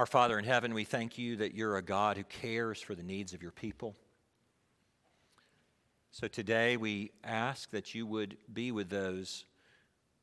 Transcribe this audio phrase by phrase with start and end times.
[0.00, 3.02] Our Father in heaven, we thank you that you're a God who cares for the
[3.02, 3.94] needs of your people.
[6.10, 9.44] So today we ask that you would be with those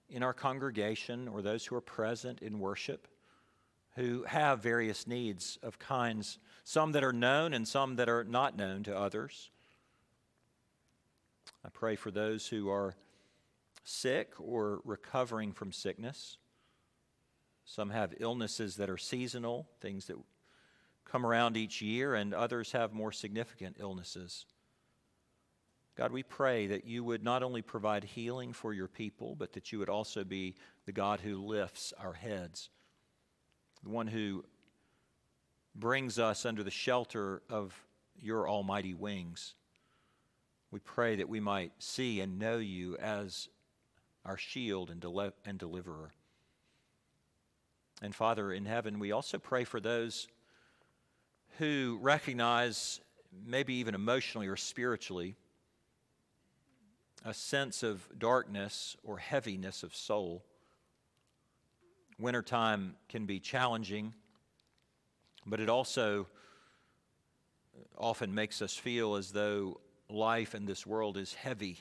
[0.10, 3.08] in our congregation or those who are present in worship
[3.96, 8.58] who have various needs of kinds, some that are known and some that are not
[8.58, 9.52] known to others.
[11.64, 12.96] I pray for those who are
[13.84, 16.38] sick or recovering from sickness.
[17.70, 20.16] Some have illnesses that are seasonal, things that
[21.04, 24.46] come around each year, and others have more significant illnesses.
[25.98, 29.74] God, we pray that you would not only provide healing for your people, but that
[29.74, 32.70] you would also be the God who lifts our heads,
[33.84, 34.46] the one who
[35.76, 37.76] brings us under the shelter of
[38.18, 39.56] your almighty wings.
[40.72, 43.50] We pray that we might see and know you as
[44.24, 46.12] our shield and, deliverer.
[48.02, 50.28] And Father in heaven, we also pray for those
[51.58, 53.02] who recognize,
[53.46, 55.36] maybe even emotionally or spiritually,
[57.26, 60.44] a sense of darkness or heaviness of soul.
[62.20, 64.14] Wintertime can be challenging,
[65.46, 66.28] but it also
[67.98, 71.80] often makes us feel as though life in this world is heavy.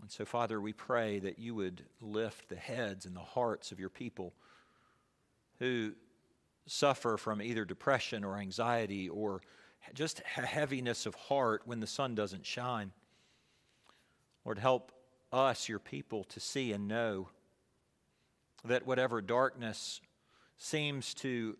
[0.00, 3.80] And so, Father, we pray that you would lift the heads and the hearts of
[3.80, 4.32] your people
[5.58, 5.92] who
[6.66, 9.42] suffer from either depression or anxiety or
[9.94, 12.92] just heaviness of heart when the sun doesn't shine.
[14.44, 14.92] Lord, help
[15.32, 17.28] us, your people, to see and know
[18.64, 20.00] that whatever darkness
[20.58, 21.56] seems to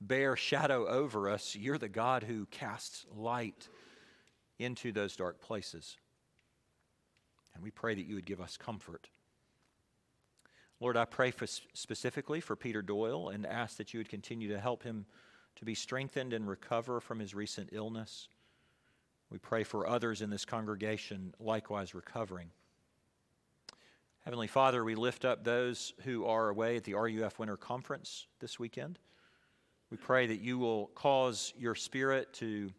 [0.00, 3.68] bear shadow over us, you're the God who casts light
[4.58, 5.96] into those dark places.
[7.56, 9.08] And we pray that you would give us comfort.
[10.78, 14.60] Lord, I pray for specifically for Peter Doyle and ask that you would continue to
[14.60, 15.06] help him
[15.56, 18.28] to be strengthened and recover from his recent illness.
[19.30, 22.50] We pray for others in this congregation likewise recovering.
[24.24, 28.58] Heavenly Father, we lift up those who are away at the RUF Winter Conference this
[28.58, 28.98] weekend.
[29.90, 32.70] We pray that you will cause your Spirit to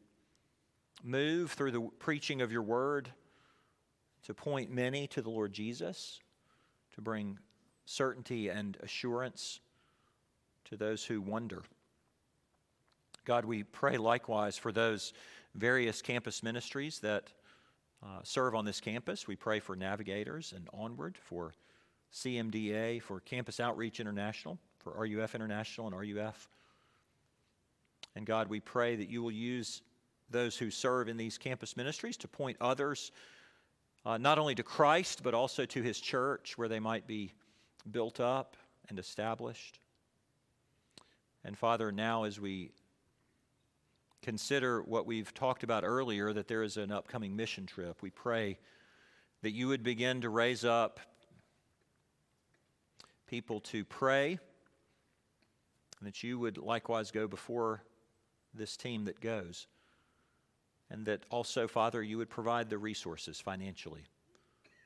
[1.03, 3.09] move through the preaching of your word
[4.27, 6.19] to point many to the Lord Jesus,
[6.93, 7.39] to bring
[7.85, 9.61] certainty and assurance
[10.65, 11.63] to those who wonder.
[13.23, 15.13] God, we pray likewise for those
[15.55, 17.31] various campus ministries that
[18.03, 19.29] uh, serve on this campus.
[19.29, 21.53] We pray for navigators and onward, for
[22.13, 26.49] CMDA, for Campus Outreach International, for RUF International and RUF.
[28.17, 29.83] And God, we pray that you will use
[30.29, 33.13] those who serve in these campus ministries to point others
[34.07, 37.33] uh, not only to Christ, but also to his church where they might be
[37.91, 38.55] built up
[38.87, 39.79] and established.
[41.43, 42.71] And Father, now as we
[44.21, 48.57] consider what we've talked about earlier, that there is an upcoming mission trip, we pray
[49.41, 51.01] that you would begin to raise up
[53.27, 54.39] people to pray,
[55.99, 57.83] and that you would likewise go before
[58.53, 59.67] this team that goes.
[60.89, 64.05] And that also, Father, you would provide the resources financially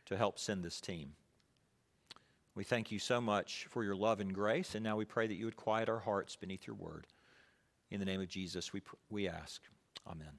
[0.05, 1.13] to help send this team.
[2.55, 5.35] We thank you so much for your love and grace, and now we pray that
[5.35, 7.07] you would quiet our hearts beneath your word.
[7.89, 9.61] In the name of Jesus, we, we ask.
[10.07, 10.33] Amen.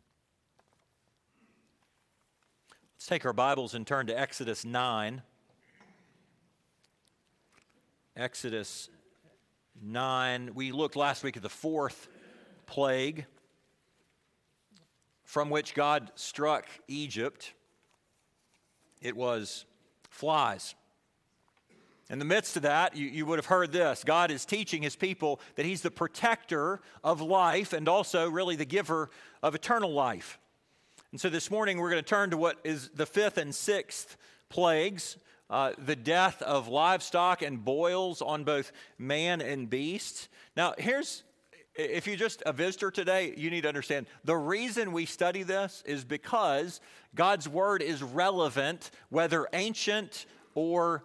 [2.95, 5.23] Let's take our Bibles and turn to Exodus 9.
[8.17, 8.91] Exodus
[9.83, 10.55] 9.
[10.55, 12.09] We looked last week at the fourth
[12.67, 13.27] plague
[15.33, 17.55] from which God struck Egypt,
[19.01, 19.65] it was
[20.11, 20.75] flies.
[22.11, 24.95] In the midst of that, you, you would have heard this God is teaching his
[24.95, 29.09] people that he's the protector of life and also really the giver
[29.43, 30.39] of eternal life.
[31.13, 34.19] And so this morning we're going to turn to what is the fifth and sixth
[34.51, 35.17] plagues
[35.49, 40.29] uh, the death of livestock and boils on both man and beast.
[40.59, 41.23] Now, here's
[41.75, 45.83] if you're just a visitor today, you need to understand the reason we study this
[45.87, 46.81] is because
[47.15, 51.05] God's word is relevant, whether ancient or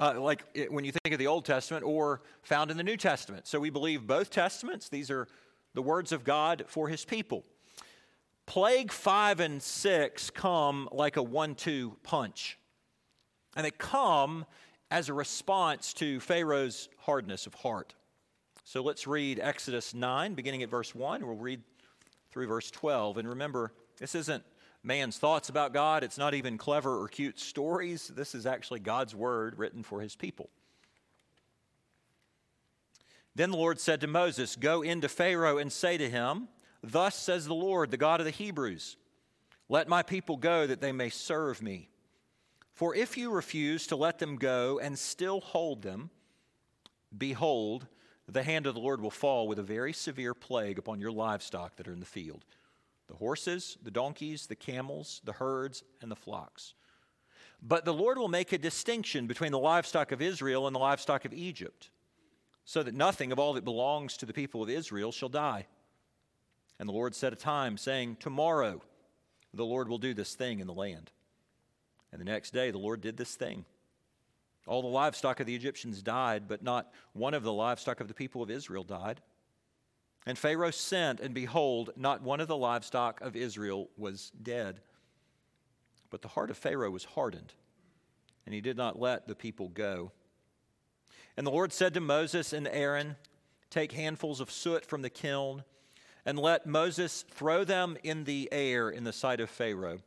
[0.00, 2.96] uh, like it, when you think of the Old Testament or found in the New
[2.96, 3.46] Testament.
[3.48, 5.26] So we believe both testaments, these are
[5.74, 7.44] the words of God for his people.
[8.46, 12.58] Plague five and six come like a one two punch,
[13.56, 14.46] and they come
[14.90, 17.94] as a response to Pharaoh's hardness of heart.
[18.68, 21.26] So let's read Exodus 9, beginning at verse 1.
[21.26, 21.62] We'll read
[22.30, 23.16] through verse 12.
[23.16, 24.44] And remember, this isn't
[24.82, 28.08] man's thoughts about God, it's not even clever or cute stories.
[28.08, 30.50] This is actually God's word written for his people.
[33.34, 36.48] Then the Lord said to Moses, Go into Pharaoh and say to him,
[36.82, 38.98] Thus says the Lord, the God of the Hebrews,
[39.70, 41.88] Let my people go that they may serve me.
[42.74, 46.10] For if you refuse to let them go and still hold them,
[47.16, 47.86] behold,
[48.34, 51.76] the hand of the Lord will fall with a very severe plague upon your livestock
[51.76, 52.44] that are in the field
[53.08, 56.74] the horses, the donkeys, the camels, the herds, and the flocks.
[57.62, 61.24] But the Lord will make a distinction between the livestock of Israel and the livestock
[61.24, 61.88] of Egypt,
[62.66, 65.66] so that nothing of all that belongs to the people of Israel shall die.
[66.78, 68.82] And the Lord set a time, saying, Tomorrow
[69.54, 71.10] the Lord will do this thing in the land.
[72.12, 73.64] And the next day the Lord did this thing.
[74.68, 78.14] All the livestock of the Egyptians died, but not one of the livestock of the
[78.14, 79.22] people of Israel died.
[80.26, 84.80] And Pharaoh sent, and behold, not one of the livestock of Israel was dead.
[86.10, 87.54] But the heart of Pharaoh was hardened,
[88.44, 90.12] and he did not let the people go.
[91.38, 93.16] And the Lord said to Moses and Aaron,
[93.70, 95.64] Take handfuls of soot from the kiln,
[96.26, 100.00] and let Moses throw them in the air in the sight of Pharaoh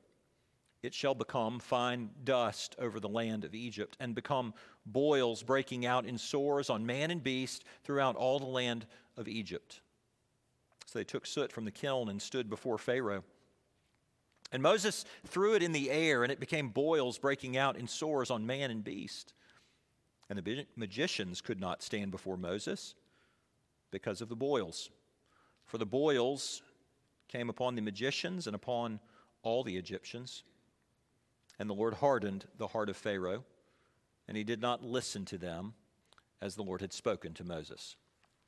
[0.83, 4.53] it shall become fine dust over the land of Egypt, and become
[4.85, 8.85] boils breaking out in sores on man and beast throughout all the land
[9.15, 9.81] of Egypt.
[10.85, 13.23] So they took soot from the kiln and stood before Pharaoh.
[14.51, 18.31] And Moses threw it in the air, and it became boils breaking out in sores
[18.31, 19.33] on man and beast.
[20.29, 22.95] And the magicians could not stand before Moses
[23.91, 24.89] because of the boils.
[25.65, 26.61] For the boils
[27.27, 28.99] came upon the magicians and upon
[29.43, 30.43] all the Egyptians.
[31.61, 33.43] And the Lord hardened the heart of Pharaoh,
[34.27, 35.75] and he did not listen to them
[36.41, 37.97] as the Lord had spoken to Moses.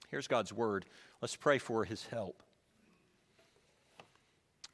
[0.10, 0.86] Here's God's word.
[1.22, 2.42] Let's pray for his help.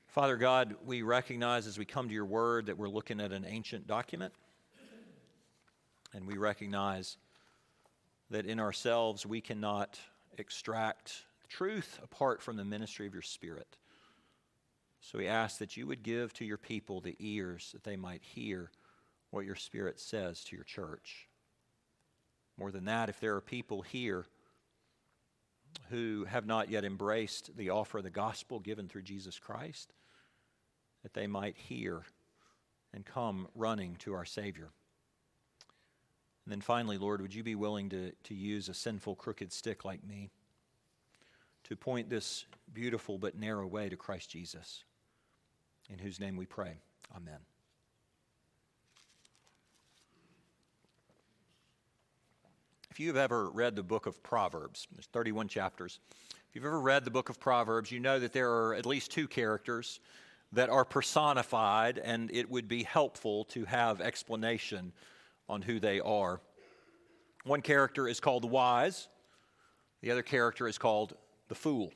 [0.08, 3.44] Father God, we recognize as we come to your word that we're looking at an
[3.46, 4.32] ancient document.
[6.14, 7.18] And we recognize
[8.30, 10.00] that in ourselves we cannot
[10.38, 13.78] extract truth apart from the ministry of your Spirit.
[15.02, 18.22] So we ask that you would give to your people the ears that they might
[18.24, 18.70] hear
[19.32, 21.28] what your Spirit says to your church.
[22.58, 24.26] More than that, if there are people here
[25.90, 29.94] who have not yet embraced the offer of the gospel given through Jesus Christ,
[31.04, 32.04] that they might hear
[32.94, 34.70] and come running to our Savior.
[36.46, 39.86] And then finally, Lord, would you be willing to, to use a sinful, crooked stick
[39.86, 40.32] like me
[41.66, 44.84] to point this beautiful but narrow way to Christ Jesus?
[45.92, 46.74] In whose name we pray.
[47.16, 47.40] Amen.
[52.92, 56.00] If you've ever read the book of Proverbs, there's 31 chapters.
[56.50, 59.12] If you've ever read the book of Proverbs, you know that there are at least
[59.12, 60.00] two characters
[60.52, 64.92] that are personified, and it would be helpful to have explanation
[65.48, 66.42] on who they are.
[67.46, 69.08] One character is called the wise,
[70.02, 71.16] the other character is called
[71.48, 71.92] the fool.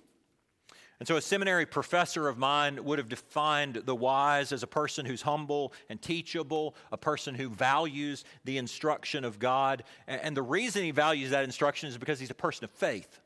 [0.99, 5.05] And so, a seminary professor of mine would have defined the wise as a person
[5.05, 9.83] who's humble and teachable, a person who values the instruction of God.
[10.07, 13.19] And the reason he values that instruction is because he's a person of faith.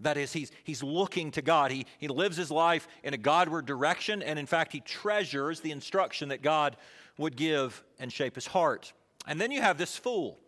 [0.00, 1.72] That is, he's, he's looking to God.
[1.72, 5.72] He, he lives his life in a Godward direction, and in fact, he treasures the
[5.72, 6.76] instruction that God
[7.16, 8.92] would give and shape his heart.
[9.26, 10.38] And then you have this fool.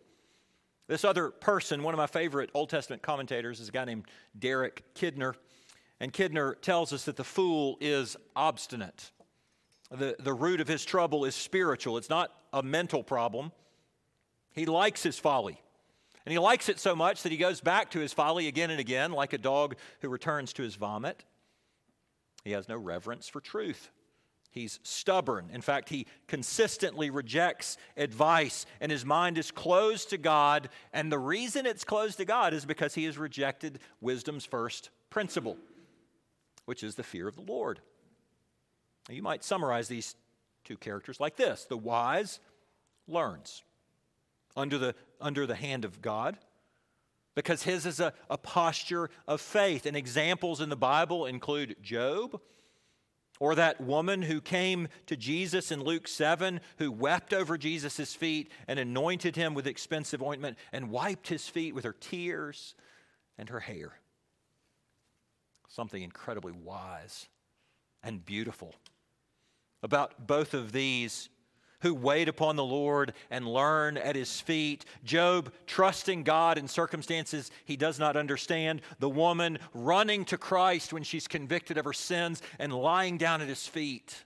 [0.87, 4.05] This other person, one of my favorite Old Testament commentators, is a guy named
[4.37, 5.35] Derek Kidner.
[6.01, 9.11] And Kidner tells us that the fool is obstinate.
[9.91, 13.51] The, the root of his trouble is spiritual, it's not a mental problem.
[14.53, 15.61] He likes his folly.
[16.25, 18.79] And he likes it so much that he goes back to his folly again and
[18.79, 21.23] again, like a dog who returns to his vomit.
[22.43, 23.91] He has no reverence for truth.
[24.49, 25.49] He's stubborn.
[25.53, 30.69] In fact, he consistently rejects advice, and his mind is closed to God.
[30.93, 35.57] And the reason it's closed to God is because he has rejected wisdom's first principle
[36.65, 37.79] which is the fear of the Lord.
[39.07, 40.15] Now, you might summarize these
[40.63, 42.39] two characters like this the wise
[43.07, 43.63] learns
[44.55, 46.37] under the, under the hand of God
[47.35, 49.85] because his is a, a posture of faith.
[49.85, 52.39] And examples in the Bible include Job.
[53.39, 58.51] Or that woman who came to Jesus in Luke 7, who wept over Jesus' feet
[58.67, 62.75] and anointed him with expensive ointment and wiped his feet with her tears
[63.39, 63.93] and her hair
[65.71, 67.27] something incredibly wise
[68.03, 68.75] and beautiful
[69.83, 71.29] about both of these
[71.79, 74.85] who wait upon the Lord and learn at his feet.
[75.03, 78.81] Job trusting God in circumstances he does not understand.
[78.99, 83.47] The woman running to Christ when she's convicted of her sins and lying down at
[83.47, 84.23] his feet.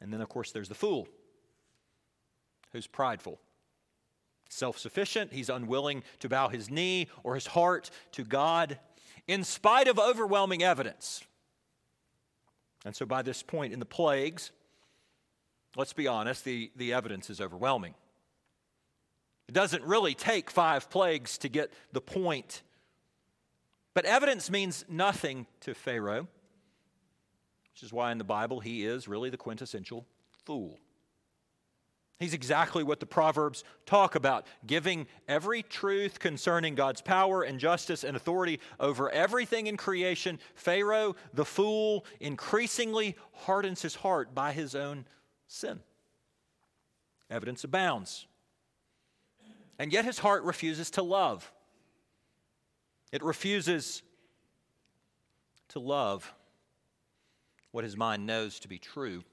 [0.00, 1.06] And then, of course, there's the fool
[2.72, 3.38] who's prideful
[4.48, 5.32] self sufficient.
[5.32, 8.78] He's unwilling to bow his knee or his heart to God
[9.30, 11.22] in spite of overwhelming evidence.
[12.84, 14.50] And so, by this point in the plagues,
[15.76, 17.94] let's be honest, the, the evidence is overwhelming.
[19.48, 22.62] It doesn't really take five plagues to get the point.
[23.94, 26.26] But evidence means nothing to Pharaoh,
[27.72, 30.06] which is why in the Bible he is really the quintessential
[30.44, 30.80] fool.
[32.20, 38.04] He's exactly what the Proverbs talk about giving every truth concerning God's power and justice
[38.04, 40.38] and authority over everything in creation.
[40.54, 45.06] Pharaoh, the fool, increasingly hardens his heart by his own
[45.48, 45.80] sin.
[47.30, 48.26] Evidence abounds.
[49.78, 51.50] And yet his heart refuses to love.
[53.12, 54.02] It refuses
[55.68, 56.34] to love
[57.70, 59.24] what his mind knows to be true.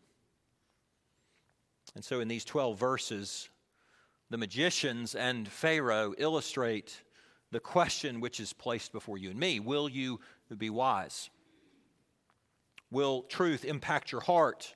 [1.96, 3.50] And so, in these 12 verses,
[4.30, 7.02] the magicians and Pharaoh illustrate
[7.52, 10.20] the question which is placed before you and me Will you
[10.58, 11.30] be wise?
[12.92, 14.76] Will truth impact your heart?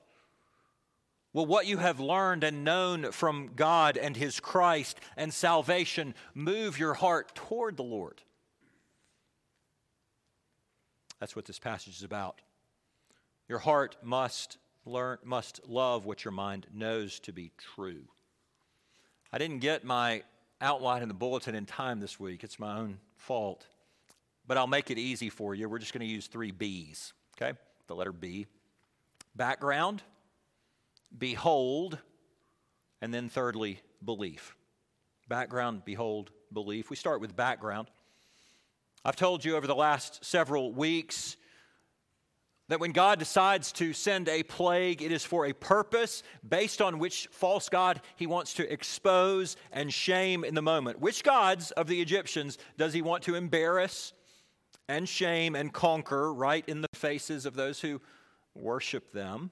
[1.33, 6.77] Will what you have learned and known from God and His Christ and salvation move
[6.77, 8.21] your heart toward the Lord?
[11.19, 12.41] That's what this passage is about.
[13.47, 18.03] Your heart must learn, must love what your mind knows to be true.
[19.31, 20.23] I didn't get my
[20.59, 22.43] outline in the bulletin in time this week.
[22.43, 23.65] It's my own fault.
[24.47, 25.69] But I'll make it easy for you.
[25.69, 27.57] We're just going to use three B's, okay?
[27.87, 28.47] The letter B
[29.35, 30.03] background,
[31.17, 31.97] behold,
[33.01, 34.55] and then thirdly, belief.
[35.29, 36.89] Background, behold, belief.
[36.89, 37.87] We start with background.
[39.05, 41.37] I've told you over the last several weeks
[42.71, 46.99] that when God decides to send a plague, it is for a purpose based on
[46.99, 51.01] which false God he wants to expose and shame in the moment.
[51.01, 54.13] Which gods of the Egyptians does he want to embarrass
[54.87, 57.99] and shame and conquer right in the faces of those who
[58.55, 59.51] worship them?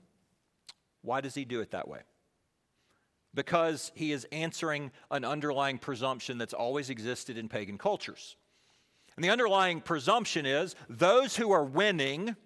[1.01, 2.03] Why does he do it that way?
[3.33, 8.37] Because he is answering an underlying presumption that's always existed in pagan cultures.
[9.17, 12.37] And the underlying presumption is those who are winning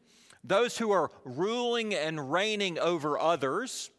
[0.44, 3.90] those who are ruling and reigning over others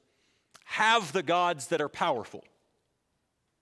[0.65, 2.45] have the gods that are powerful.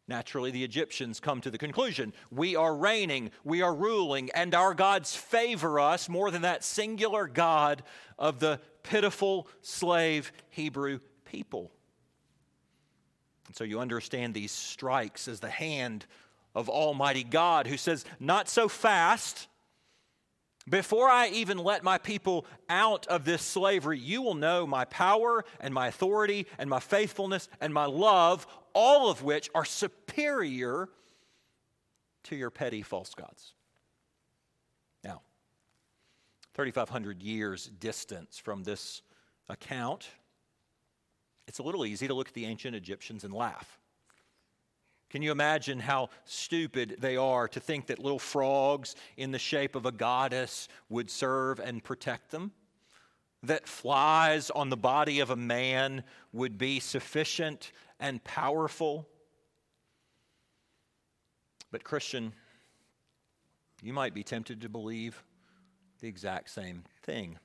[0.09, 4.75] Naturally, the Egyptians come to the conclusion we are reigning, we are ruling, and our
[4.75, 7.83] gods favor us more than that singular God
[8.19, 11.71] of the pitiful slave Hebrew people.
[13.47, 16.07] And so you understand these strikes as the hand
[16.55, 19.49] of Almighty God who says, Not so fast.
[20.69, 25.45] Before I even let my people out of this slavery, you will know my power
[25.61, 30.89] and my authority and my faithfulness and my love, all of which are superior
[32.25, 33.55] to your petty false gods.
[35.03, 35.23] Now,
[36.55, 39.03] 3,500 years distance from this
[39.49, 40.09] account,
[41.49, 43.81] it's a little easy to look at the ancient Egyptians and laugh.
[45.13, 49.77] Can you imagine how stupid they are to think that little frogs in the shape
[49.77, 52.51] of a goddess would serve and protect them?
[53.43, 59.07] That flies on the body of a man would be sufficient and powerful?
[61.71, 62.33] But, Christian,
[63.83, 65.23] you might be tempted to believe
[66.01, 67.39] the exact same thing.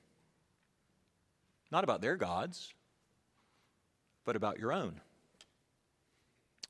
[1.70, 2.72] Not about their gods,
[4.24, 5.02] but about your own.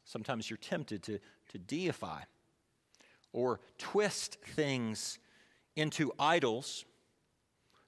[0.09, 1.19] Sometimes you're tempted to,
[1.51, 2.23] to deify
[3.35, 5.19] or twist things
[5.77, 6.87] into idols,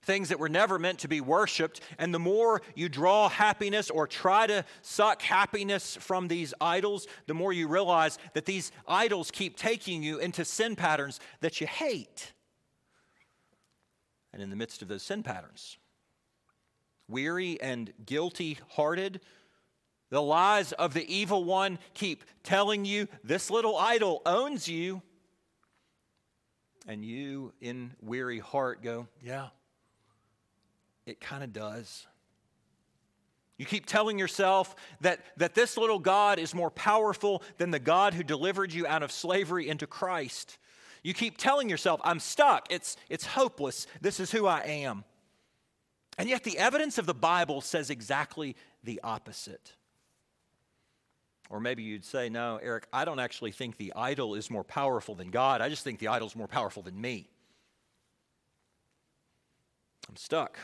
[0.03, 1.81] things that were never meant to be worshiped.
[1.99, 7.33] And the more you draw happiness or try to suck happiness from these idols, the
[7.33, 12.35] more you realize that these idols keep taking you into sin patterns that you hate.
[14.35, 15.79] And in the midst of those sin patterns,
[17.09, 19.23] weary and guilty hearted,
[20.11, 25.03] the lies of the evil one keep telling you this little idol owns you.
[26.87, 29.49] And you, in weary heart, go, Yeah,
[31.07, 32.07] it kind of does.
[33.57, 38.15] You keep telling yourself that, that this little God is more powerful than the God
[38.15, 40.57] who delivered you out of slavery into Christ.
[41.03, 42.73] You keep telling yourself, I'm stuck.
[42.73, 43.87] It's, it's hopeless.
[44.01, 45.05] This is who I am.
[46.17, 49.75] And yet, the evidence of the Bible says exactly the opposite.
[51.51, 55.15] Or maybe you'd say, No, Eric, I don't actually think the idol is more powerful
[55.15, 55.61] than God.
[55.61, 57.29] I just think the idol is more powerful than me.
[60.09, 60.59] I'm stuck.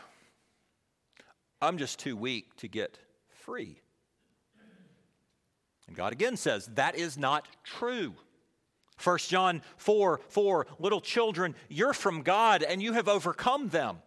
[1.60, 3.80] I'm just too weak to get free.
[5.86, 8.14] And God again says, that is not true.
[9.02, 13.98] 1 John 4 4, little children, you're from God and you have overcome them.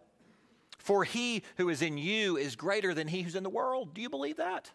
[0.78, 3.94] For he who is in you is greater than he who's in the world.
[3.94, 4.70] Do you believe that?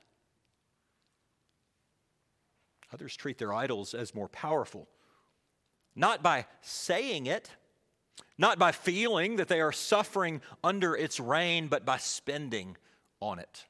[2.94, 4.88] Others treat their idols as more powerful,
[5.96, 7.50] not by saying it,
[8.38, 12.78] not by feeling that they are suffering under its reign, but by spending
[13.22, 13.66] on it.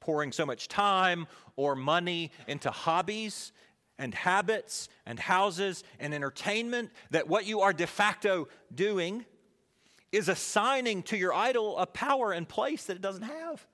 [0.00, 3.52] Pouring so much time or money into hobbies
[3.98, 9.24] and habits and houses and entertainment that what you are de facto doing
[10.10, 13.66] is assigning to your idol a power and place that it doesn't have.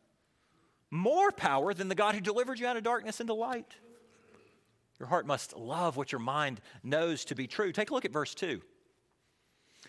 [0.91, 3.75] More power than the God who delivered you out of darkness into light.
[4.99, 7.73] Your heart must love what your mind knows to be true.
[7.73, 8.61] Take a look at verse 2.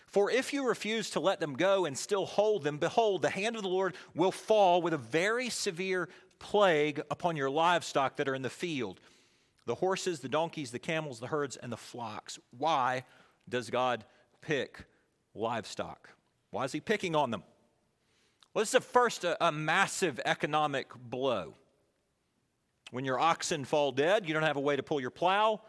[0.06, 3.56] For if you refuse to let them go and still hold them, behold, the hand
[3.56, 8.34] of the Lord will fall with a very severe plague upon your livestock that are
[8.34, 9.00] in the field
[9.66, 12.40] the horses, the donkeys, the camels, the herds, and the flocks.
[12.56, 13.04] Why
[13.48, 14.04] does God
[14.40, 14.84] pick
[15.32, 16.08] livestock?
[16.50, 17.44] Why is He picking on them?
[18.52, 21.54] Well, this is first a, a massive economic blow.
[22.90, 25.60] When your oxen fall dead, you don't have a way to pull your plow.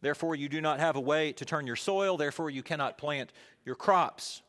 [0.00, 2.16] Therefore, you do not have a way to turn your soil.
[2.16, 3.32] Therefore, you cannot plant
[3.64, 4.42] your crops.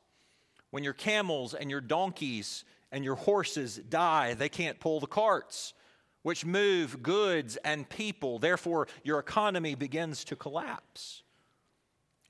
[0.72, 5.74] When your camels and your donkeys and your horses die, they can't pull the carts
[6.24, 8.40] which move goods and people.
[8.40, 11.24] Therefore, your economy begins to collapse.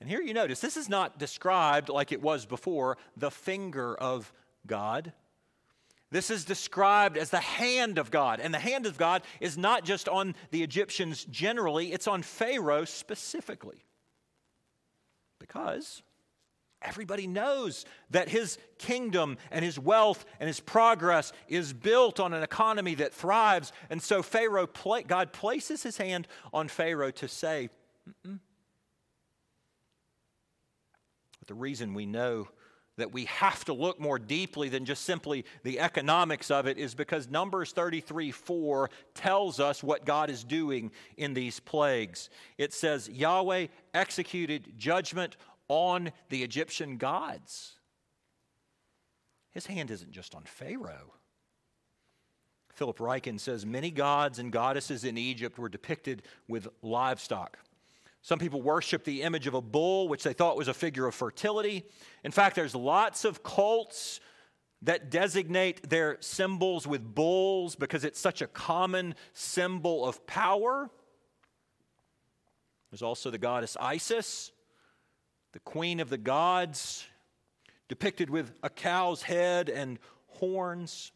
[0.00, 4.32] And here you notice this is not described like it was before the finger of
[4.66, 5.12] God.
[6.12, 8.38] This is described as the hand of God.
[8.38, 12.84] And the hand of God is not just on the Egyptians generally, it's on Pharaoh
[12.84, 13.84] specifically.
[15.40, 16.02] Because
[16.84, 22.42] Everybody knows that his kingdom and his wealth and his progress is built on an
[22.42, 23.72] economy that thrives.
[23.88, 24.68] And so Pharaoh,
[25.06, 27.70] God places his hand on Pharaoh to say,
[31.46, 32.48] the reason we know
[32.98, 36.94] that we have to look more deeply than just simply the economics of it is
[36.94, 42.28] because Numbers 33 4 tells us what God is doing in these plagues.
[42.58, 45.36] It says, Yahweh executed judgment
[45.68, 47.78] on the Egyptian gods.
[49.52, 51.14] His hand isn't just on Pharaoh.
[52.74, 57.58] Philip Ryken says many gods and goddesses in Egypt were depicted with livestock.
[58.22, 61.14] Some people worship the image of a bull, which they thought was a figure of
[61.14, 61.84] fertility.
[62.22, 64.20] In fact, there's lots of cults
[64.82, 70.88] that designate their symbols with bulls because it's such a common symbol of power.
[72.90, 74.52] There's also the goddess Isis,
[75.52, 77.06] the queen of the gods,
[77.88, 81.10] depicted with a cow's head and horns.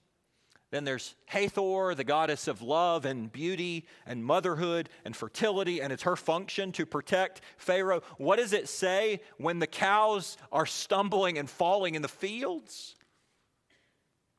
[0.70, 6.02] Then there's Hathor, the goddess of love and beauty and motherhood and fertility, and it's
[6.02, 8.02] her function to protect Pharaoh.
[8.18, 12.96] What does it say when the cows are stumbling and falling in the fields?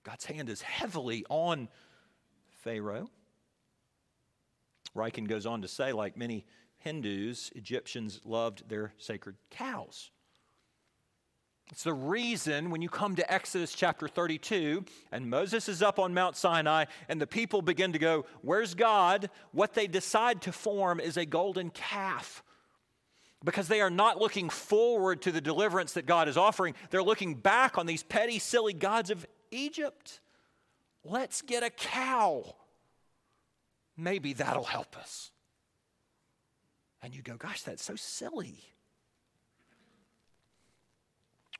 [0.04, 1.70] God's hand is heavily on
[2.62, 3.10] Pharaoh.
[4.96, 6.46] Ryken goes on to say, like many
[6.78, 10.12] Hindus, Egyptians loved their sacred cows.
[11.72, 16.14] It's the reason when you come to Exodus chapter 32 and Moses is up on
[16.14, 19.30] Mount Sinai and the people begin to go, Where's God?
[19.52, 22.42] What they decide to form is a golden calf.
[23.44, 26.74] Because they are not looking forward to the deliverance that God is offering.
[26.90, 30.22] They're looking back on these petty, silly gods of Egypt.
[31.04, 32.56] Let's get a cow.
[33.96, 35.32] Maybe that'll help us.
[37.04, 38.64] And you go, gosh, that's so silly.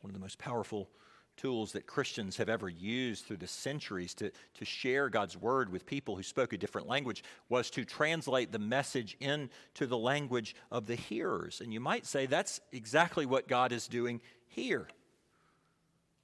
[0.02, 0.90] One of the most powerful
[1.38, 5.86] tools that Christians have ever used through the centuries to, to share God's word with
[5.86, 10.88] people who spoke a different language was to translate the message into the language of
[10.88, 11.62] the hearers.
[11.62, 14.88] And you might say that's exactly what God is doing here.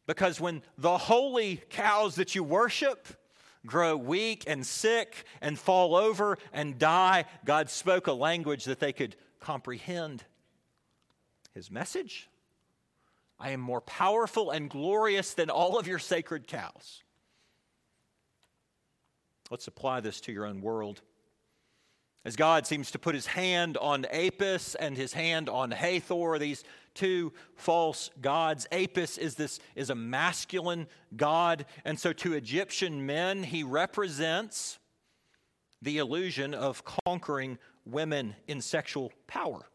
[0.05, 3.07] Because when the holy cows that you worship,
[3.65, 8.91] grow weak and sick and fall over and die, God spoke a language that they
[8.91, 10.23] could comprehend.
[11.53, 12.27] His message
[13.39, 17.03] I am more powerful and glorious than all of your sacred cows.
[19.49, 21.01] Let's apply this to your own world.
[22.25, 26.63] As God seems to put his hand on Apis and his hand on Hathor, these
[26.93, 28.65] two false gods.
[28.71, 34.79] Apis is this is a masculine god, and so to Egyptian men he represents
[35.81, 39.67] the illusion of conquering women in sexual power.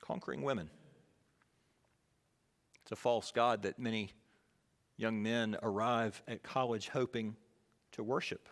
[0.00, 0.70] Conquering women.
[2.90, 4.10] It's a false god that many
[4.96, 7.36] young men arrive at college hoping
[7.92, 8.48] to worship.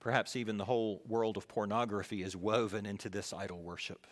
[0.00, 4.06] Perhaps even the whole world of pornography is woven into this idol worship.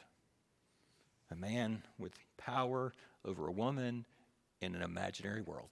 [1.30, 2.92] A man with power
[3.24, 4.04] over a woman
[4.60, 5.70] in an imaginary world.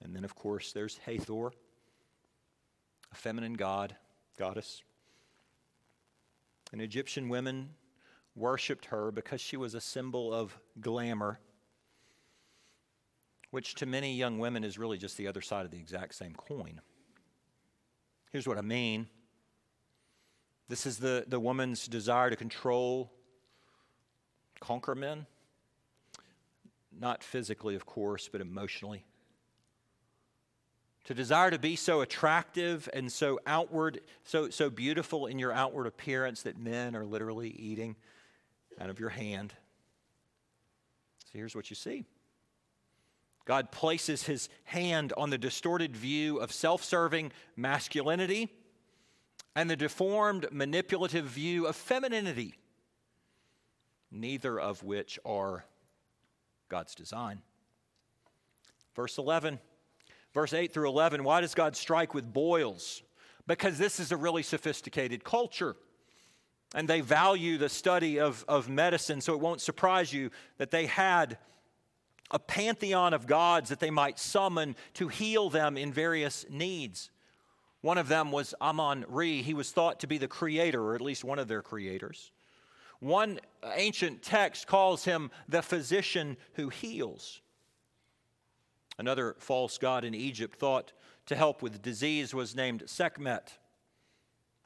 [0.00, 1.50] And then, of course, there's Hathor,
[3.10, 3.96] a feminine god,
[4.38, 4.80] goddess.
[6.70, 7.70] And Egyptian women
[8.38, 11.40] worshiped her because she was a symbol of glamour,
[13.50, 16.34] which to many young women is really just the other side of the exact same
[16.34, 16.80] coin.
[18.30, 19.08] Here's what I mean
[20.68, 23.10] this is the, the woman's desire to control,
[24.60, 25.26] conquer men.
[26.92, 29.04] Not physically, of course, but emotionally.
[31.04, 35.86] To desire to be so attractive and so outward, so, so beautiful in your outward
[35.86, 37.96] appearance that men are literally eating
[38.80, 39.54] out of your hand.
[41.24, 42.06] So here's what you see
[43.44, 48.52] God places his hand on the distorted view of self serving masculinity
[49.56, 52.54] and the deformed, manipulative view of femininity,
[54.10, 55.64] neither of which are
[56.68, 57.40] God's design.
[58.94, 59.58] Verse 11,
[60.34, 63.02] verse 8 through 11, why does God strike with boils?
[63.46, 65.74] Because this is a really sophisticated culture
[66.74, 70.86] and they value the study of, of medicine, so it won't surprise you that they
[70.86, 71.38] had
[72.30, 77.10] a pantheon of gods that they might summon to heal them in various needs.
[77.80, 79.40] One of them was Amon Re.
[79.40, 82.32] He was thought to be the creator, or at least one of their creators.
[83.00, 83.38] One
[83.74, 87.40] ancient text calls him the physician who heals.
[88.98, 90.92] Another false god in Egypt thought
[91.26, 93.56] to help with disease was named Sekhmet.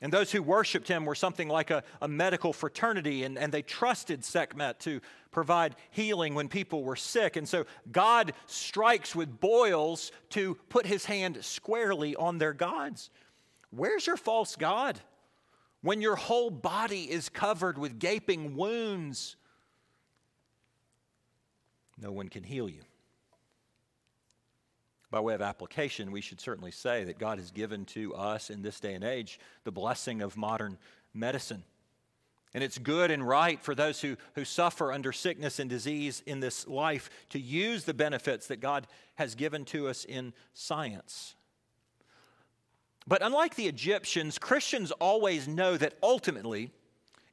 [0.02, 3.62] And those who worshiped him were something like a, a medical fraternity, and, and they
[3.62, 7.36] trusted Sekhmet to provide healing when people were sick.
[7.36, 13.10] And so God strikes with boils to put his hand squarely on their gods.
[13.70, 14.98] Where's your false God?
[15.82, 19.36] When your whole body is covered with gaping wounds,
[21.96, 22.82] no one can heal you.
[25.12, 28.62] By way of application, we should certainly say that God has given to us in
[28.62, 30.78] this day and age the blessing of modern
[31.12, 31.64] medicine.
[32.54, 36.40] And it's good and right for those who, who suffer under sickness and disease in
[36.40, 41.34] this life to use the benefits that God has given to us in science.
[43.06, 46.70] But unlike the Egyptians, Christians always know that ultimately,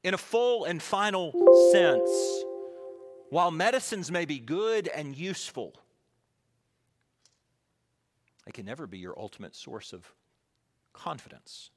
[0.04, 2.46] in a full and final sense,
[3.30, 5.76] while medicines may be good and useful,
[8.50, 10.12] it can never be your ultimate source of
[10.92, 11.70] confidence.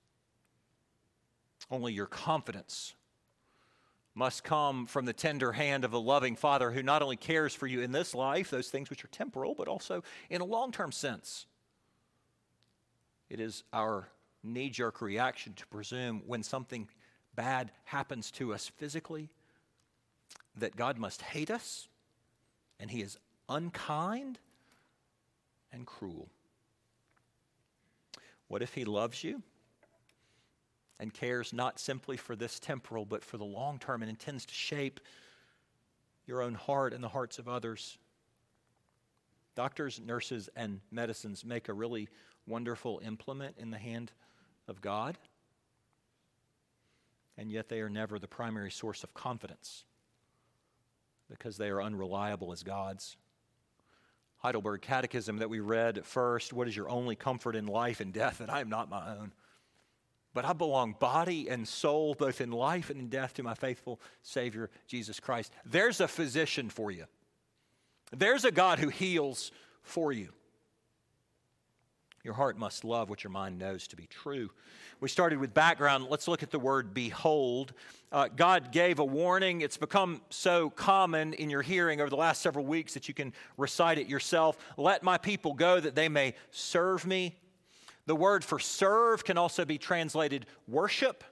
[1.70, 2.94] Only your confidence
[4.14, 7.66] must come from the tender hand of a loving Father who not only cares for
[7.66, 10.92] you in this life, those things which are temporal, but also in a long term
[10.92, 11.44] sense.
[13.28, 14.08] It is our
[14.42, 16.88] knee jerk reaction to presume when something
[17.34, 19.28] bad happens to us physically
[20.56, 21.88] that God must hate us
[22.80, 24.38] and He is unkind
[25.70, 26.30] and cruel.
[28.52, 29.40] What if He loves you
[31.00, 34.52] and cares not simply for this temporal, but for the long term and intends to
[34.52, 35.00] shape
[36.26, 37.96] your own heart and the hearts of others?
[39.54, 42.10] Doctors, nurses, and medicines make a really
[42.46, 44.12] wonderful implement in the hand
[44.68, 45.16] of God,
[47.38, 49.86] and yet they are never the primary source of confidence
[51.30, 53.16] because they are unreliable as gods.
[54.42, 58.38] Heidelberg Catechism that we read first What is your only comfort in life and death?
[58.38, 59.32] That I am not my own.
[60.34, 64.00] But I belong body and soul, both in life and in death, to my faithful
[64.22, 65.52] Savior, Jesus Christ.
[65.64, 67.04] There's a physician for you.
[68.10, 69.52] There's a God who heals
[69.82, 70.30] for you.
[72.24, 74.48] Your heart must love what your mind knows to be true.
[75.00, 76.06] We started with background.
[76.08, 77.72] Let's look at the word behold.
[78.12, 79.62] Uh, God gave a warning.
[79.62, 83.32] It's become so common in your hearing over the last several weeks that you can
[83.56, 84.56] recite it yourself.
[84.76, 87.34] Let my people go that they may serve me.
[88.06, 91.24] The word for serve can also be translated worship.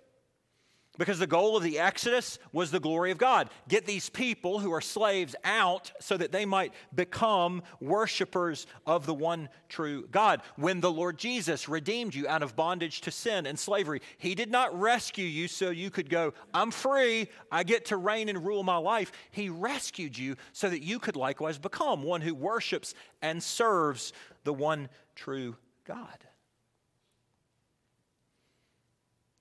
[0.98, 3.48] Because the goal of the Exodus was the glory of God.
[3.68, 9.14] Get these people who are slaves out so that they might become worshipers of the
[9.14, 10.42] one true God.
[10.57, 14.50] When the Lord Jesus redeemed you out of bondage to sin and slavery, He did
[14.50, 18.62] not rescue you so you could go, I'm free, I get to reign and rule
[18.62, 19.12] my life.
[19.31, 24.12] He rescued you so that you could likewise become one who worships and serves
[24.44, 26.26] the one true God.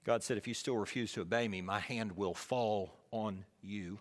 [0.10, 4.00] God said, If you still refuse to obey me, my hand will fall on you.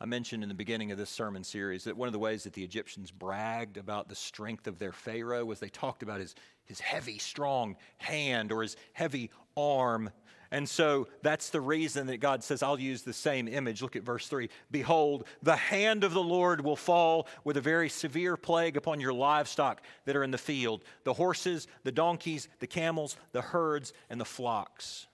[0.00, 2.52] I mentioned in the beginning of this sermon series that one of the ways that
[2.52, 6.78] the Egyptians bragged about the strength of their Pharaoh was they talked about his, his
[6.78, 10.08] heavy, strong hand or his heavy arm.
[10.50, 13.82] And so that's the reason that God says, I'll use the same image.
[13.82, 14.48] Look at verse 3.
[14.70, 19.12] Behold, the hand of the Lord will fall with a very severe plague upon your
[19.12, 24.20] livestock that are in the field the horses, the donkeys, the camels, the herds, and
[24.20, 25.06] the flocks.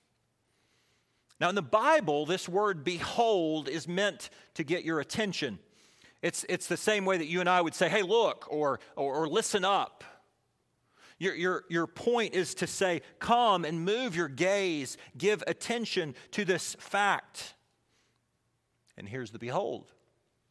[1.40, 5.58] Now, in the Bible, this word behold is meant to get your attention.
[6.22, 9.14] It's, it's the same way that you and I would say, hey, look, or, or,
[9.14, 10.04] or listen up.
[11.18, 16.44] Your, your, your point is to say, come and move your gaze, give attention to
[16.44, 17.54] this fact.
[18.96, 19.92] And here's the behold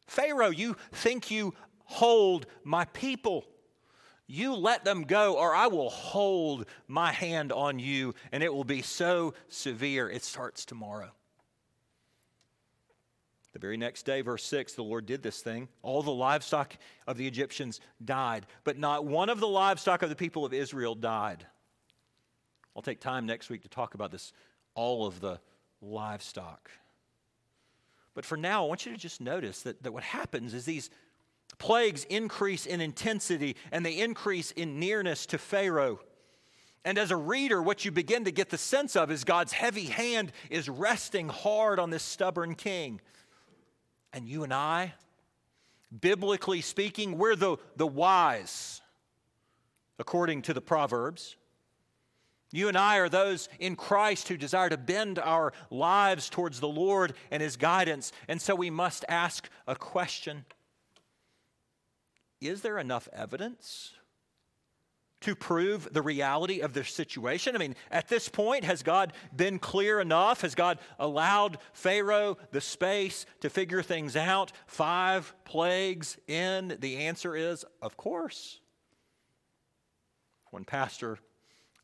[0.06, 3.44] Pharaoh, you think you hold my people.
[4.26, 8.64] You let them go, or I will hold my hand on you, and it will
[8.64, 10.08] be so severe.
[10.08, 11.10] It starts tomorrow.
[13.54, 15.68] The very next day, verse 6, the Lord did this thing.
[15.82, 20.16] All the livestock of the Egyptians died, but not one of the livestock of the
[20.16, 21.46] people of Israel died.
[22.76, 24.32] I'll take time next week to talk about this,
[24.74, 25.40] all of the
[25.80, 26.70] livestock.
[28.12, 30.90] But for now, I want you to just notice that, that what happens is these
[31.58, 36.00] Plagues increase in intensity and they increase in nearness to Pharaoh.
[36.84, 39.86] And as a reader, what you begin to get the sense of is God's heavy
[39.86, 43.00] hand is resting hard on this stubborn king.
[44.14, 44.94] And you and I,
[46.00, 48.80] biblically speaking, we're the, the wise,
[49.98, 51.34] according to the Proverbs.
[52.52, 56.68] You and I are those in Christ who desire to bend our lives towards the
[56.68, 58.12] Lord and His guidance.
[58.28, 60.44] And so we must ask a question
[62.40, 63.94] is there enough evidence
[65.24, 67.56] to prove the reality of their situation?
[67.56, 70.42] I mean, at this point, has God been clear enough?
[70.42, 74.52] Has God allowed Pharaoh the space to figure things out?
[74.66, 76.76] Five plagues in?
[76.78, 78.60] The answer is, of course.
[80.50, 81.18] One pastor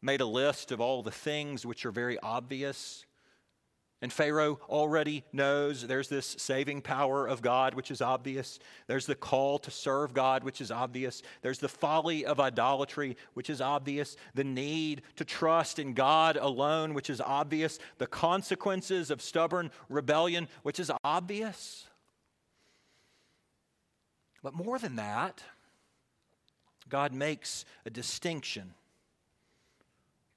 [0.03, 3.07] made a list of all the things which are very obvious
[4.03, 8.59] and Pharaoh already knows there's this saving power of God, which is obvious.
[8.87, 11.23] There's the call to serve God, which is obvious.
[11.43, 14.17] There's the folly of idolatry, which is obvious.
[14.35, 17.79] The need to trust in God alone, which is obvious.
[17.99, 21.87] The consequences of stubborn rebellion, which is obvious.
[24.43, 25.43] But more than that,
[26.89, 28.73] God makes a distinction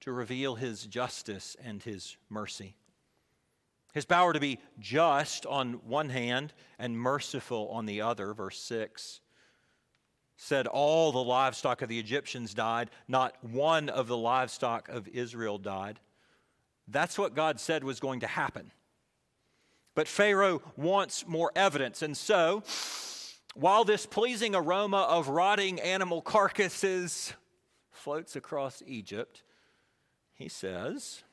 [0.02, 2.76] to reveal his justice and his mercy.
[3.94, 9.22] His power to be just on one hand and merciful on the other, verse 6
[10.36, 15.58] said all the livestock of the Egyptians died, not one of the livestock of Israel
[15.58, 16.00] died.
[16.88, 18.72] That's what God said was going to happen.
[19.96, 22.02] But Pharaoh wants more evidence.
[22.02, 22.64] And so,
[23.54, 27.34] while this pleasing aroma of rotting animal carcasses
[27.92, 29.44] floats across Egypt,
[30.34, 31.24] he says,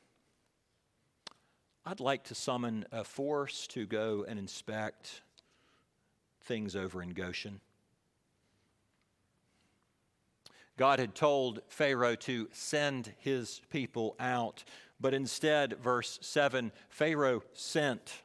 [1.91, 5.23] I'd like to summon a force to go and inspect
[6.43, 7.59] things over in Goshen.
[10.77, 14.63] God had told Pharaoh to send his people out,
[15.01, 18.23] but instead, verse 7, Pharaoh sent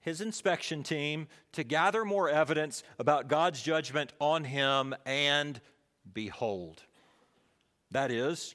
[0.00, 5.60] his inspection team to gather more evidence about God's judgment on him, and
[6.14, 6.84] behold,
[7.90, 8.54] that is,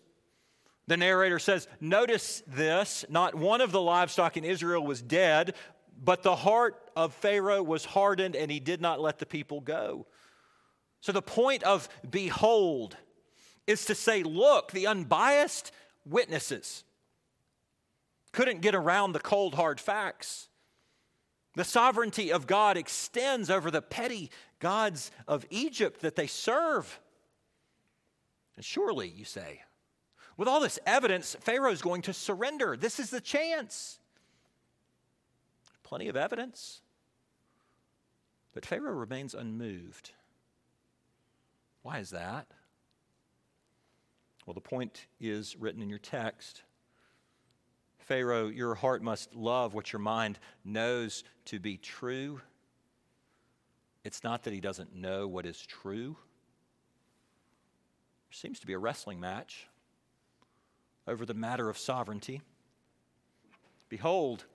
[0.88, 5.56] the narrator says, Notice this not one of the livestock in Israel was dead,
[6.02, 10.08] but the heart of Pharaoh was hardened and he did not let the people go.
[11.02, 12.96] So the point of behold
[13.66, 15.72] is to say, Look, the unbiased
[16.06, 16.84] witnesses
[18.32, 20.48] couldn't get around the cold, hard facts.
[21.56, 27.00] The sovereignty of God extends over the petty gods of Egypt that they serve.
[28.56, 29.62] And surely, you say,
[30.38, 32.78] with all this evidence, Pharaoh's going to surrender.
[32.78, 34.00] This is the chance.
[35.84, 36.82] Plenty of evidence.
[38.54, 40.12] But Pharaoh remains unmoved.
[41.82, 42.48] Why is that?
[44.46, 46.64] Well, the point is written in your text.
[48.00, 52.40] Pharaoh, your heart must love what your mind knows to be true.
[54.04, 56.16] It's not that he doesn't know what is true.
[58.30, 59.68] There seems to be a wrestling match
[61.08, 62.42] over the matter of sovereignty.
[63.90, 64.46] Behold,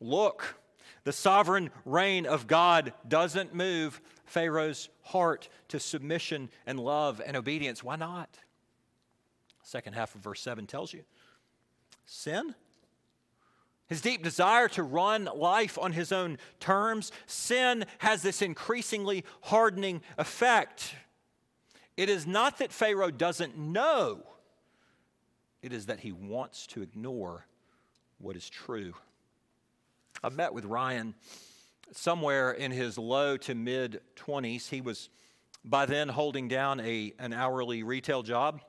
[0.00, 0.58] look,
[1.04, 7.82] the sovereign reign of God doesn't move Pharaoh's heart to submission and love and obedience.
[7.82, 8.38] Why not?
[9.62, 11.02] Second half of verse 7 tells you
[12.04, 12.54] sin.
[13.86, 20.02] his deep desire to run life on his own terms, sin has this increasingly hardening
[20.18, 20.94] effect.
[21.96, 24.24] It is not that Pharaoh doesn't know,
[25.62, 27.46] it is that he wants to ignore
[28.18, 28.94] what is true.
[30.22, 31.14] I met with Ryan
[31.92, 34.68] somewhere in his low to mid 20s.
[34.68, 35.08] He was
[35.64, 38.60] by then holding down a, an hourly retail job.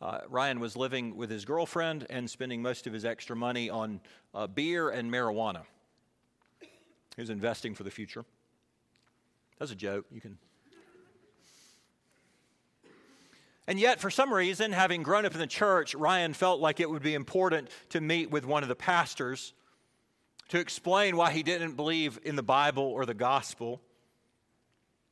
[0.00, 4.00] Uh, Ryan was living with his girlfriend and spending most of his extra money on
[4.34, 5.62] uh, beer and marijuana.
[6.60, 8.24] He was investing for the future.
[9.58, 10.04] That's a joke.
[10.12, 10.36] You can.
[13.66, 16.88] And yet, for some reason, having grown up in the church, Ryan felt like it
[16.88, 19.54] would be important to meet with one of the pastors
[20.50, 23.80] to explain why he didn't believe in the Bible or the gospel.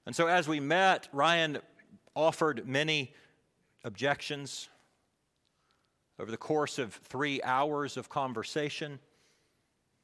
[0.06, 1.58] And so, as we met, Ryan
[2.14, 3.12] offered many
[3.82, 4.68] objections.
[6.20, 9.00] Over the course of three hours of conversation,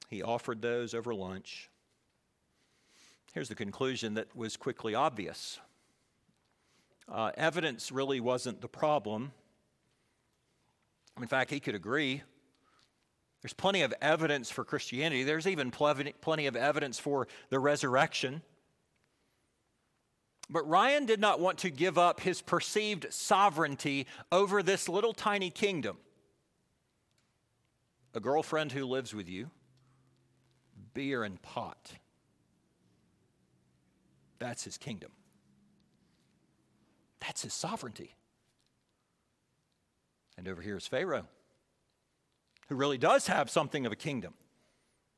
[0.09, 1.71] he offered those over lunch.
[3.33, 5.61] Here's the conclusion that was quickly obvious
[7.11, 9.33] uh, evidence really wasn't the problem.
[11.21, 12.23] In fact, he could agree.
[13.43, 18.43] There's plenty of evidence for Christianity, there's even plenty of evidence for the resurrection.
[20.53, 25.49] But Ryan did not want to give up his perceived sovereignty over this little tiny
[25.49, 25.97] kingdom.
[28.15, 29.51] A girlfriend who lives with you,
[30.93, 31.93] beer and pot.
[34.41, 35.13] That's his kingdom.
[37.21, 38.15] That's his sovereignty.
[40.37, 41.27] And over here is Pharaoh,
[42.69, 44.35] who really does have something of a kingdom,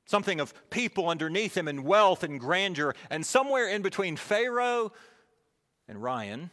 [0.05, 2.95] something of people underneath him and wealth and grandeur.
[3.09, 4.93] And somewhere in between Pharaoh
[5.87, 6.51] and Ryan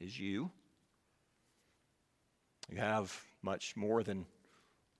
[0.00, 0.50] is you.
[2.70, 4.26] You have much more than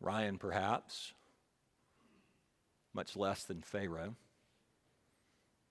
[0.00, 1.12] Ryan, perhaps,
[2.92, 4.14] much less than Pharaoh.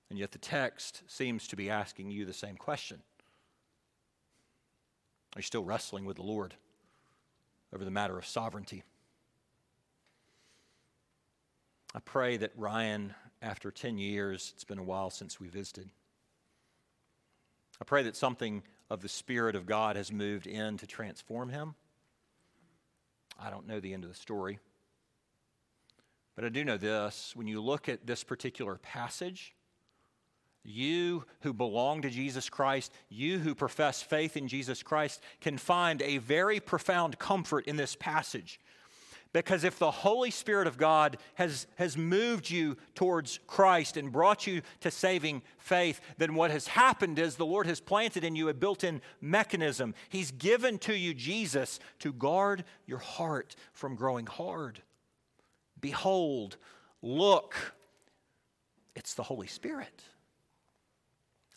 [0.10, 3.02] And yet the text seems to be asking you the same question.
[5.38, 6.56] Are you still wrestling with the Lord
[7.72, 8.82] over the matter of sovereignty?
[11.94, 15.92] I pray that Ryan, after 10 years, it's been a while since we visited,
[17.80, 21.76] I pray that something of the Spirit of God has moved in to transform him.
[23.40, 24.58] I don't know the end of the story.
[26.36, 29.54] But I do know this when you look at this particular passage,
[30.64, 36.02] you who belong to Jesus Christ, you who profess faith in Jesus Christ, can find
[36.02, 38.60] a very profound comfort in this passage.
[39.34, 44.48] Because if the Holy Spirit of God has, has moved you towards Christ and brought
[44.48, 48.50] you to saving faith, then what has happened is the Lord has planted in you
[48.50, 49.94] a built in mechanism.
[50.10, 54.82] He's given to you Jesus to guard your heart from growing hard.
[55.80, 56.58] Behold,
[57.02, 57.56] look,
[58.96, 60.04] it's the Holy Spirit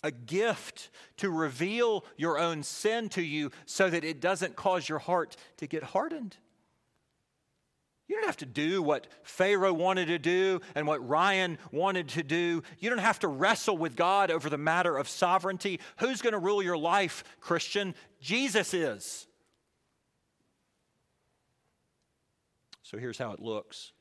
[0.02, 4.98] a gift to reveal your own sin to you so that it doesn't cause your
[4.98, 6.36] heart to get hardened.
[8.08, 12.24] You don't have to do what Pharaoh wanted to do and what Ryan wanted to
[12.24, 12.64] do.
[12.80, 15.78] You don't have to wrestle with God over the matter of sovereignty.
[15.98, 17.94] Who's going to rule your life, Christian?
[18.20, 19.28] Jesus is.
[22.82, 23.92] So here's how it looks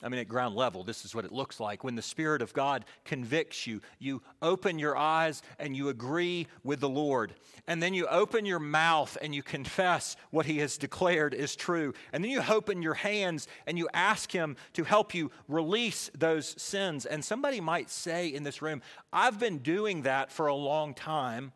[0.00, 1.82] I mean, at ground level, this is what it looks like.
[1.82, 6.78] When the Spirit of God convicts you, you open your eyes and you agree with
[6.78, 7.34] the Lord.
[7.66, 11.94] And then you open your mouth and you confess what He has declared is true.
[12.12, 16.54] And then you open your hands and you ask Him to help you release those
[16.62, 17.04] sins.
[17.04, 18.82] And somebody might say in this room,
[19.12, 21.50] I've been doing that for a long time.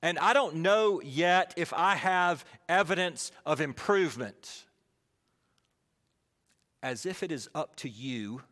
[0.00, 4.64] And I don't know yet if I have evidence of improvement
[6.82, 8.42] as if it is up to you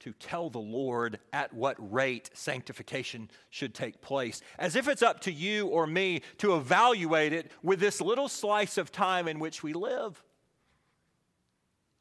[0.00, 5.20] to tell the Lord at what rate sanctification should take place, as if it's up
[5.20, 9.62] to you or me to evaluate it with this little slice of time in which
[9.62, 10.22] we live.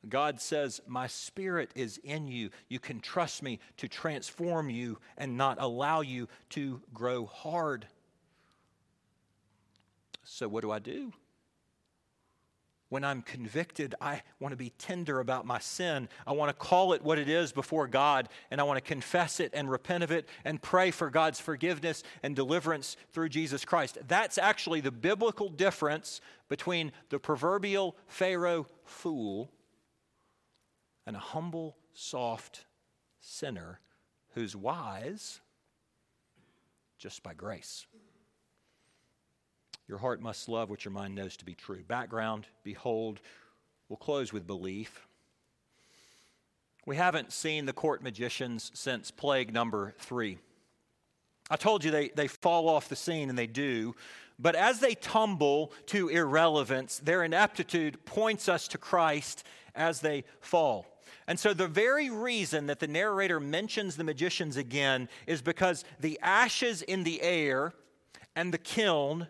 [0.07, 2.51] God says, My spirit is in you.
[2.69, 7.88] You can trust me to transform you and not allow you to grow hard.
[10.24, 11.13] So, what do I do?
[12.89, 16.07] When I'm convicted, I want to be tender about my sin.
[16.25, 19.41] I want to call it what it is before God, and I want to confess
[19.41, 23.97] it and repent of it and pray for God's forgiveness and deliverance through Jesus Christ.
[24.07, 29.51] That's actually the biblical difference between the proverbial Pharaoh fool
[31.05, 32.65] and a humble, soft
[33.19, 33.81] sinner
[34.33, 35.41] who's wise
[36.97, 37.85] just by grace.
[39.88, 41.83] Your heart must love what your mind knows to be true.
[41.88, 43.21] Background, behold,
[43.88, 45.07] we'll close with belief.
[46.85, 50.39] We haven't seen the court magicians since plague number three.
[51.49, 53.95] I told you they, they fall off the scene, and they do.
[54.38, 60.85] But as they tumble to irrelevance, their ineptitude points us to Christ as they fall.
[61.27, 66.19] And so, the very reason that the narrator mentions the magicians again is because the
[66.21, 67.73] ashes in the air
[68.35, 69.27] and the kiln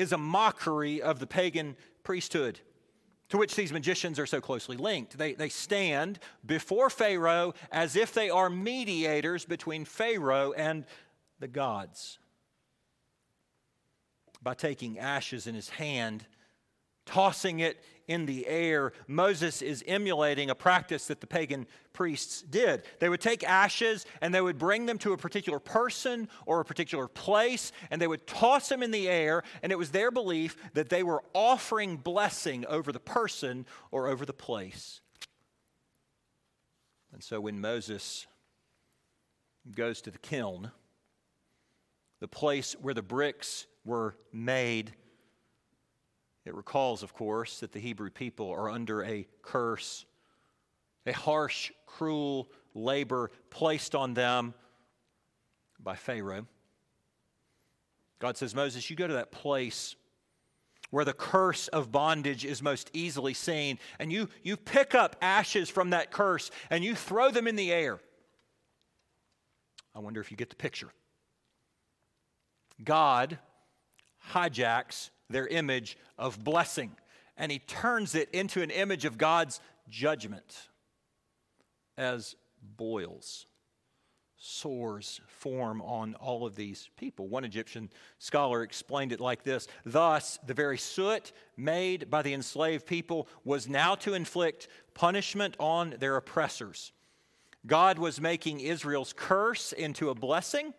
[0.00, 2.58] is a mockery of the pagan priesthood
[3.28, 5.16] to which these magicians are so closely linked.
[5.16, 10.84] They, they stand before Pharaoh as if they are mediators between Pharaoh and
[11.38, 12.18] the gods.
[14.42, 16.24] By taking ashes in his hand,
[17.06, 17.78] tossing it
[18.10, 22.82] in the air, Moses is emulating a practice that the pagan priests did.
[22.98, 26.64] They would take ashes and they would bring them to a particular person or a
[26.64, 30.56] particular place, and they would toss them in the air, and it was their belief
[30.74, 35.00] that they were offering blessing over the person or over the place.
[37.12, 38.26] And so when Moses
[39.70, 40.72] goes to the kiln,
[42.18, 44.94] the place where the bricks were made,
[46.44, 50.06] it recalls, of course, that the Hebrew people are under a curse,
[51.06, 54.54] a harsh, cruel labor placed on them
[55.78, 56.46] by Pharaoh.
[58.18, 59.96] God says, Moses, you go to that place
[60.90, 65.68] where the curse of bondage is most easily seen, and you, you pick up ashes
[65.68, 68.00] from that curse and you throw them in the air.
[69.94, 70.90] I wonder if you get the picture.
[72.82, 73.38] God
[74.32, 76.94] hijacks their image of blessing
[77.40, 80.68] and he turns it into an image of God's judgment
[81.96, 82.36] as
[82.76, 83.46] boils.
[84.36, 87.28] Sores form on all of these people.
[87.28, 92.86] One Egyptian scholar explained it like this Thus, the very soot made by the enslaved
[92.86, 96.92] people was now to inflict punishment on their oppressors.
[97.66, 100.74] God was making Israel's curse into a blessing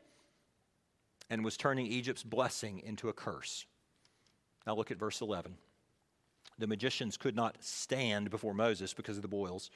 [1.30, 3.66] and was turning Egypt's blessing into a curse.
[4.66, 5.56] Now look at verse 11.
[6.58, 9.72] The magicians could not stand before Moses because of the boils.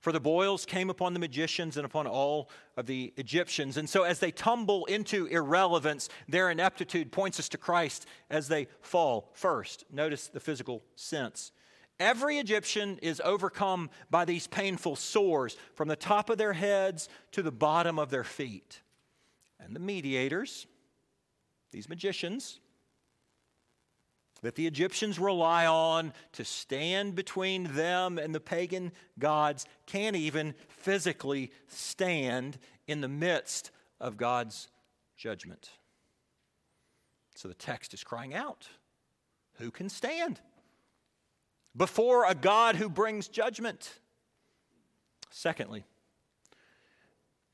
[0.00, 3.76] For the boils came upon the magicians and upon all of the Egyptians.
[3.76, 8.68] And so, as they tumble into irrelevance, their ineptitude points us to Christ as they
[8.80, 9.30] fall.
[9.34, 11.50] First, notice the physical sense.
[11.98, 17.42] Every Egyptian is overcome by these painful sores from the top of their heads to
[17.42, 18.80] the bottom of their feet.
[19.58, 20.68] And the mediators,
[21.72, 22.60] these magicians,
[24.42, 30.54] that the Egyptians rely on to stand between them and the pagan gods can't even
[30.68, 33.70] physically stand in the midst
[34.00, 34.68] of God's
[35.16, 35.70] judgment.
[37.34, 38.68] So the text is crying out
[39.58, 40.40] Who can stand
[41.76, 43.98] before a God who brings judgment?
[45.30, 45.84] Secondly,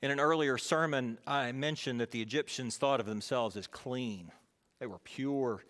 [0.00, 4.30] in an earlier sermon, I mentioned that the Egyptians thought of themselves as clean.
[4.78, 5.64] They were pure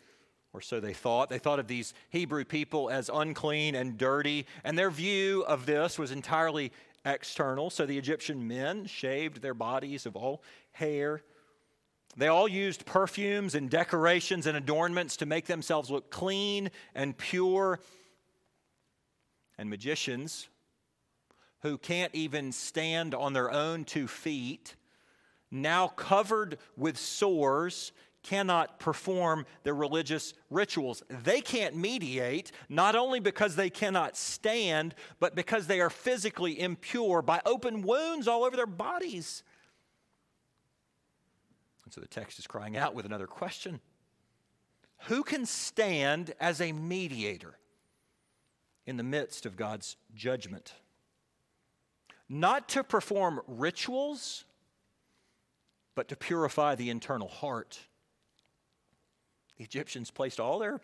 [0.55, 1.29] or so they thought.
[1.29, 5.99] They thought of these Hebrew people as unclean and dirty, and their view of this
[5.99, 6.73] was entirely
[7.05, 7.69] external.
[7.69, 10.43] So the Egyptian men shaved their bodies of all
[10.73, 11.23] hair.
[12.17, 17.81] They all used perfumes and decorations and adornments to make themselves look clean and pure.
[19.59, 20.49] And magicians,
[21.63, 24.77] who can't even stand on their own two feet,
[25.51, 27.93] now covered with sores,
[28.25, 31.03] cannot perform their religious rituals.
[31.09, 37.23] They can't mediate, not only because they cannot stand, but because they are physically impure
[37.23, 39.45] by open wounds all over their bodies.
[41.85, 43.81] And so the text is crying out with another question
[45.03, 47.59] Who can stand as a mediator
[48.87, 50.73] in the midst of God's judgment?
[52.29, 54.47] Not to perform rituals,
[55.95, 57.79] but to purify the internal heart.
[59.57, 60.81] The Egyptians placed all their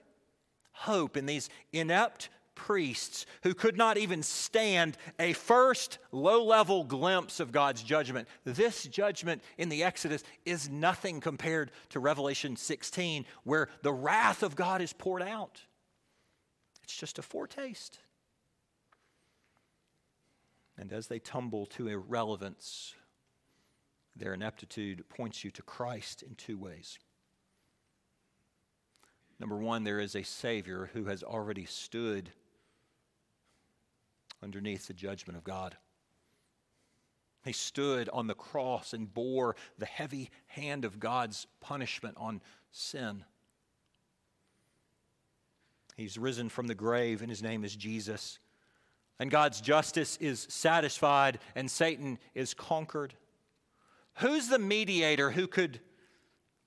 [0.72, 7.40] hope in these inept priests who could not even stand a first low level glimpse
[7.40, 8.28] of God's judgment.
[8.44, 14.56] This judgment in the Exodus is nothing compared to Revelation 16, where the wrath of
[14.56, 15.60] God is poured out.
[16.82, 17.98] It's just a foretaste.
[20.76, 22.94] And as they tumble to irrelevance,
[24.16, 26.98] their ineptitude points you to Christ in two ways.
[29.40, 32.30] Number one, there is a Savior who has already stood
[34.42, 35.76] underneath the judgment of God.
[37.42, 43.24] He stood on the cross and bore the heavy hand of God's punishment on sin.
[45.96, 48.38] He's risen from the grave, and his name is Jesus.
[49.18, 53.14] And God's justice is satisfied, and Satan is conquered.
[54.16, 55.80] Who's the mediator who could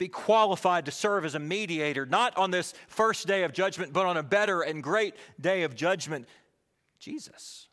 [0.04, 4.06] be qualified to serve as a mediator, not on this first day of judgment, but
[4.06, 6.28] on a better and great day of judgment?
[6.99, 7.68] Jesus.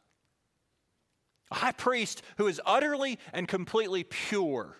[1.50, 4.76] A high priest who is utterly and completely pure,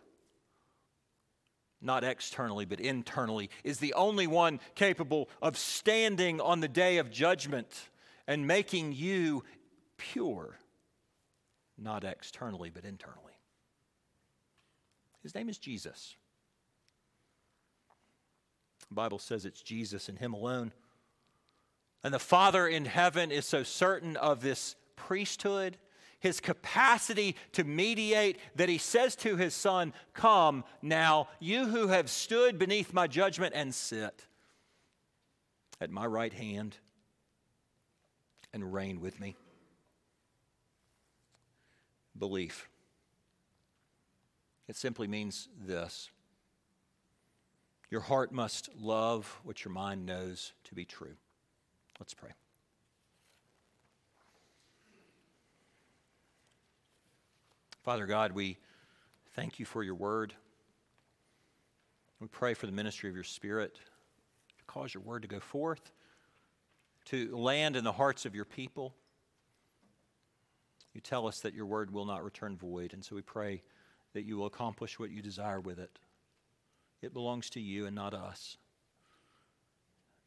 [1.83, 7.11] not externally, but internally, is the only one capable of standing on the day of
[7.11, 7.89] judgment
[8.29, 9.43] and making you
[9.97, 10.57] pure,
[11.77, 13.35] not externally, but internally.
[15.25, 16.15] His name is Jesus.
[18.91, 20.73] The Bible says it's Jesus and Him alone.
[22.03, 25.77] And the Father in heaven is so certain of this priesthood,
[26.19, 32.11] his capacity to mediate, that he says to his Son, Come now, you who have
[32.11, 34.27] stood beneath my judgment, and sit
[35.81, 36.77] at my right hand
[38.53, 39.37] and reign with me.
[42.19, 42.69] Belief.
[44.69, 46.11] It simply means this
[47.91, 51.17] your heart must love what your mind knows to be true.
[51.99, 52.31] Let's pray.
[57.83, 58.59] Father God, we
[59.35, 60.35] thank you for your word.
[62.21, 65.91] We pray for the ministry of your Spirit to cause your word to go forth,
[67.07, 68.95] to land in the hearts of your people.
[70.95, 73.63] You tell us that your word will not return void, and so we pray
[74.13, 75.99] that you will accomplish what you desire with it.
[77.03, 78.57] It belongs to you and not us.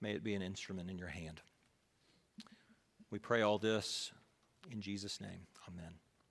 [0.01, 1.41] May it be an instrument in your hand.
[3.09, 4.11] We pray all this
[4.71, 5.47] in Jesus' name.
[5.67, 5.93] Amen.